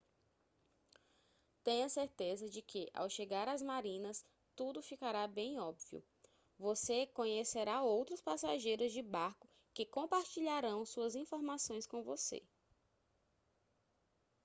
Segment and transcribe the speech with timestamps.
[1.63, 6.03] tenha certeza de que ao chegar às marinas tudo ficará bem óbvio
[6.57, 12.41] você conhecerá outros passageiros de barco que compartilharão suas informações com você